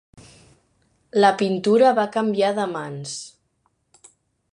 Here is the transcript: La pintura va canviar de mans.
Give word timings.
La 1.23 1.29
pintura 1.41 1.91
va 1.99 2.05
canviar 2.15 2.51
de 2.61 2.65
mans. 2.75 3.13